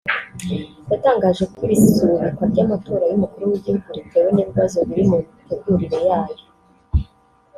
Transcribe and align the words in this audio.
yatangaje 0.91 1.43
ko 1.53 1.57
iri 1.65 1.75
subikwa 1.95 2.43
ry’amatora 2.51 3.05
y’Umukuru 3.07 3.43
w’Igihugu 3.51 3.87
ritewe 3.97 4.29
n’ibibazo 4.31 4.77
biri 4.87 5.03
mu 5.09 5.17
mitegurire 5.35 5.99
yayo 6.07 6.37